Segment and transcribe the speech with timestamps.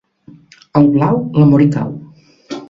[0.79, 1.93] Al blau l'amor hi cau.